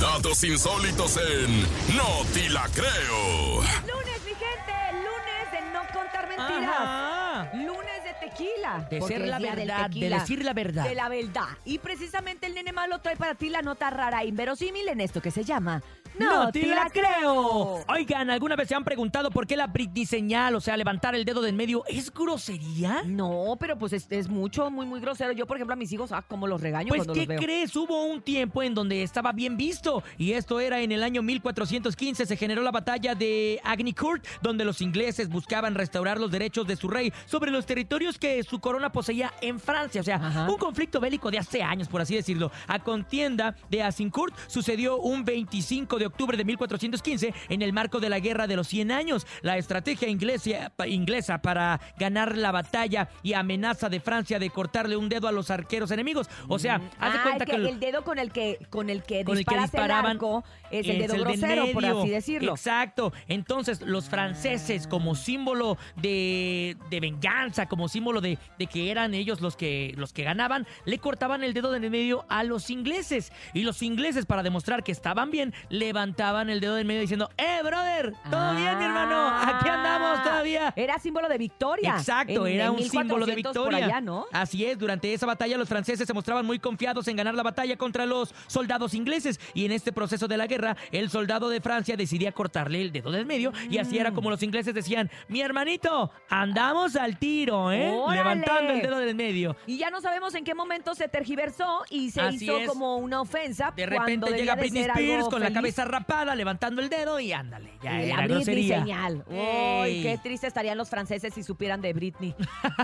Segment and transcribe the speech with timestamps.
[0.00, 1.62] Datos insólitos en
[1.96, 3.56] No Ti La Creo.
[3.56, 6.74] Lunes, mi gente, lunes de no contar mentiras.
[6.78, 7.50] Ajá.
[7.54, 8.86] Lunes de tequila.
[8.90, 10.84] De ser la verdad, de decir la verdad.
[10.84, 11.48] De la verdad.
[11.64, 15.20] Y precisamente el nene malo trae para ti la nota rara e inverosímil en esto
[15.20, 15.82] que se llama
[16.18, 17.84] No te la creo.
[17.88, 21.24] Oigan, ¿alguna vez se han preguntado por qué la Britney señal, o sea, levantar el
[21.24, 23.02] dedo del medio, es grosería?
[23.04, 25.32] No, pero pues es, es mucho, muy, muy grosero.
[25.32, 27.38] Yo, por ejemplo, a mis hijos, ah, como los regaño Pues, cuando ¿qué los veo.
[27.38, 27.74] crees?
[27.76, 30.02] Hubo un tiempo en donde estaba bien visto.
[30.18, 32.26] Y esto era en el año 1415.
[32.26, 36.88] Se generó la batalla de Agnicourt, donde los ingleses buscaban restaurar los derechos de su
[36.88, 40.00] rey sobre los territorios que su corona poseía en Francia.
[40.00, 40.48] O sea, Ajá.
[40.50, 42.50] un conflicto bélico de hace años, por así decirlo.
[42.66, 48.08] A contienda de Azincourt sucedió un 25 de octubre de 1415 en el marco de
[48.08, 49.26] la Guerra de los 100 años.
[49.42, 55.08] La estrategia inglesa, inglesa para ganar la batalla y amenaza de Francia de cortarle un
[55.08, 56.28] dedo a los arqueros enemigos.
[56.48, 57.56] O sea, haz de Ah, cuenta el, que...
[57.56, 60.10] que- el dedo con el que con el que Con el que disparas el disparaban
[60.12, 62.00] arco es el es dedo del grosero, por medio.
[62.00, 62.52] así decirlo.
[62.52, 63.12] Exacto.
[63.28, 69.40] Entonces, los franceses, como símbolo de, de venganza, como símbolo de, de que eran ellos
[69.40, 73.32] los que, los que ganaban, le cortaban el dedo del medio a los ingleses.
[73.52, 75.54] Y los ingleses, para demostrar que estaban bien,
[75.94, 78.14] levantaban el dedo del medio diciendo, ¡Eh, brother!
[78.28, 79.28] ¿Todo bien, mi hermano?
[79.28, 79.68] Aquí
[80.76, 81.96] Era símbolo de victoria.
[81.98, 83.86] Exacto, En- era en un símbolo de 1400 victoria.
[83.86, 84.26] Allá, ¿no?
[84.32, 87.76] Así es, durante esa batalla los franceses se mostraban muy confiados en ganar la batalla
[87.76, 91.96] contra los soldados ingleses y en este proceso de la guerra el soldado de Francia
[91.96, 96.10] decidía cortarle el dedo del medio y así era como los ingleses decían, mi hermanito,
[96.28, 97.90] andamos al tiro, ¿eh?
[97.90, 98.16] ¡Órale!
[98.22, 99.56] Levantando el dedo del medio.
[99.66, 102.68] Y ya no sabemos en qué momento se tergiversó y se Así hizo es.
[102.68, 103.72] como una ofensa.
[103.76, 108.00] De repente llega Britney Spears con la cabeza rapada, levantando el dedo y ándale, ya
[108.00, 108.78] era la Britney grosería.
[108.80, 109.24] señal.
[109.26, 112.34] Uy, qué triste estarían los franceses si supieran de Britney.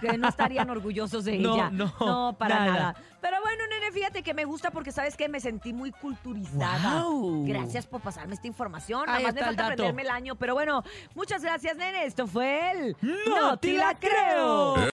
[0.00, 1.70] que no estarían orgullosos de No, ella.
[1.70, 2.72] no, para nada.
[2.72, 2.94] nada.
[3.20, 7.04] Pero bueno, nene, fíjate que me gusta porque sabes que me sentí muy culturizada.
[7.44, 9.06] Gracias por pasarme esta información.
[9.06, 9.72] Nada Ahí más me el falta dato.
[9.74, 10.36] aprenderme el año.
[10.36, 12.04] Pero bueno, muchas gracias, nene.
[12.04, 14.76] Esto fue el ¡No te la creo!